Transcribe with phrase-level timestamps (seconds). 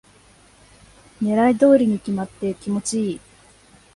[1.21, 3.21] 狙い通りに決まって気持ちいい